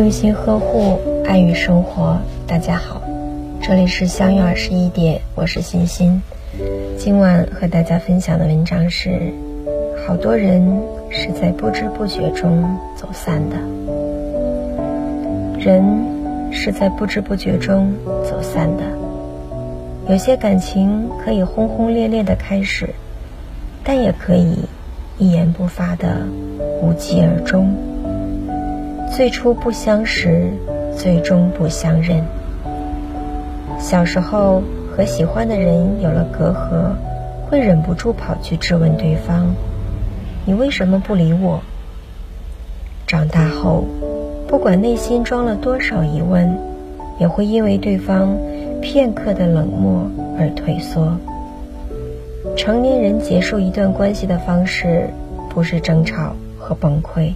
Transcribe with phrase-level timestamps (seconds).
[0.00, 2.16] 用心呵护，爱与生活。
[2.46, 3.02] 大家好，
[3.60, 6.22] 这里是相约二十一点，我是欣欣。
[6.96, 9.20] 今晚和大家分享的文章是：
[10.06, 13.58] 好多人是在不知不觉中走散的。
[15.58, 15.84] 人
[16.50, 17.92] 是在不知不觉中
[18.24, 18.82] 走散的。
[20.08, 22.88] 有些感情可以轰轰烈烈的开始，
[23.84, 24.60] 但也可以
[25.18, 26.22] 一言不发的
[26.80, 27.76] 无疾而终。
[29.10, 30.50] 最初不相识，
[30.96, 32.24] 最终不相认。
[33.78, 36.92] 小时候和喜欢的人有了隔阂，
[37.48, 39.52] 会忍不住跑去质问对方
[40.46, 41.60] ：“你为什么不理我？”
[43.08, 43.84] 长大后，
[44.46, 46.56] 不管内心装了多少疑问，
[47.18, 48.36] 也会因为对方。
[48.80, 51.18] 片刻的冷漠而退缩。
[52.56, 55.10] 成年人结束一段关系的方式，
[55.50, 57.34] 不是争吵和崩溃，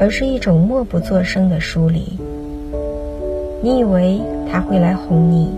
[0.00, 2.18] 而是一种默不作声的疏离。
[3.62, 5.50] 你以为他会来哄你，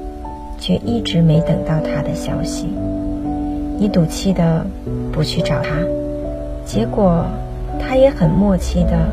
[0.58, 2.68] 却一直没等到他的消息。
[3.78, 4.66] 你赌气的
[5.12, 5.70] 不去找他，
[6.66, 7.24] 结果
[7.80, 9.08] 他也很默契的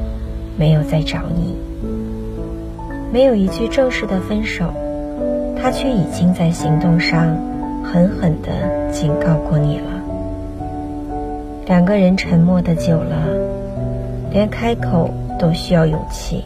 [0.58, 1.56] 没有再找你。
[3.14, 4.66] 没有一句正式的分手。
[5.62, 7.36] 他却已经在行动上
[7.84, 8.50] 狠狠地
[8.94, 9.84] 警告过你了。
[11.66, 13.28] 两个人沉默的久了，
[14.32, 15.10] 连开口
[15.40, 16.46] 都需要勇气。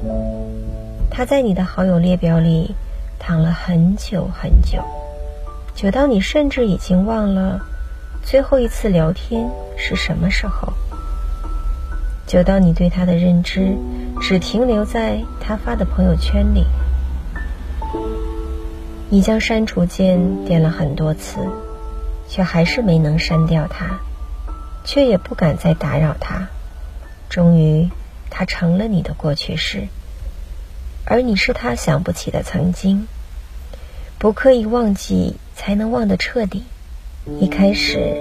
[1.10, 2.76] 他在你的好友列表里
[3.20, 4.82] 躺了很久很久，
[5.76, 7.60] 久到你甚至已经忘了
[8.24, 10.72] 最后一次聊天是什么时候，
[12.26, 13.76] 久到你对他的认知
[14.22, 16.66] 只停留在他发的朋友圈里。
[19.10, 21.38] 你将删除键点了很多次，
[22.28, 24.00] 却还是没能删掉他，
[24.84, 26.48] 却也不敢再打扰他。
[27.30, 27.90] 终于，
[28.30, 29.88] 他成了你的过去式，
[31.06, 33.08] 而你是他想不起的曾经。
[34.18, 36.64] 不刻意忘记，才能忘得彻底。
[37.40, 38.16] 一开始，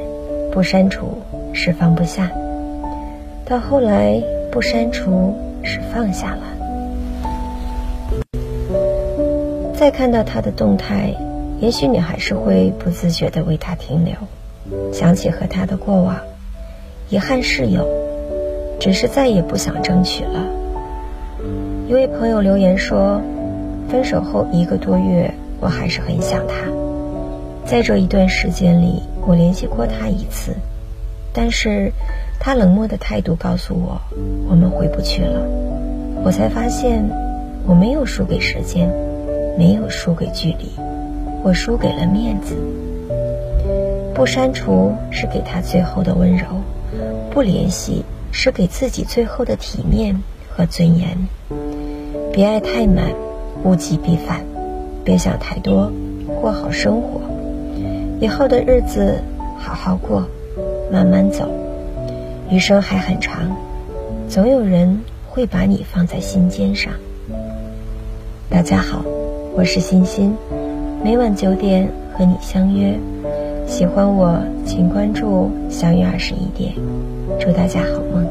[0.53, 1.23] 不删除
[1.55, 2.31] 是放不下，
[3.47, 6.43] 到后来，不删除是放下了。
[9.75, 11.15] 再看到他的动态，
[11.61, 14.15] 也许你还是会不自觉地为他停留，
[14.93, 16.21] 想起和他的过往，
[17.09, 17.89] 遗憾是有，
[18.83, 20.45] 只是再也不想争取了。
[21.87, 23.23] 一位朋友留言说
[23.89, 26.69] ：“分手后一个多月，我还是很想他。
[27.65, 30.57] 在这一段时间里，我联系过他一次，
[31.33, 31.93] 但是
[32.41, 34.01] 他冷漠的态度告诉我，
[34.51, 35.47] 我们回不去了。
[36.25, 37.09] 我才发现，
[37.69, 38.91] 我没有输给时间。”
[39.57, 40.73] 没有输给距离，
[41.45, 42.57] 我输给了面子。
[44.15, 46.47] 不删除是给他最后的温柔，
[47.31, 51.17] 不联系是给自己最后的体面和尊严。
[52.33, 53.13] 别爱太满，
[53.63, 54.45] 物极必反。
[55.05, 55.93] 别想太多，
[56.41, 57.21] 过好生活。
[58.21, 59.23] 以后的日子
[59.59, 60.27] 好好过，
[60.91, 61.49] 慢慢走。
[62.51, 63.55] 余生还很长，
[64.29, 66.93] 总有人会把你放在心尖上。
[68.49, 69.05] 大家好。
[69.55, 70.35] 我是欣欣，
[71.05, 72.99] 每晚九点和你相约。
[73.73, 76.75] 喜欢我，请关注“相约二十一点”。
[77.41, 78.23] 祝大家好梦，